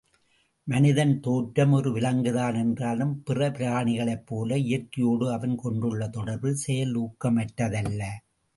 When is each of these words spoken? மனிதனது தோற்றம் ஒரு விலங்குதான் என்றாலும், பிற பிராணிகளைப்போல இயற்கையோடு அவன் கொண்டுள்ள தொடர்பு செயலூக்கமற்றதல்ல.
மனிதனது 0.67 1.19
தோற்றம் 1.19 1.71
ஒரு 1.71 1.91
விலங்குதான் 1.91 2.55
என்றாலும், 2.55 3.23
பிற 3.23 3.49
பிராணிகளைப்போல 3.49 4.55
இயற்கையோடு 4.63 5.31
அவன் 5.33 5.55
கொண்டுள்ள 5.55 6.07
தொடர்பு 6.09 6.57
செயலூக்கமற்றதல்ல. 6.67 8.01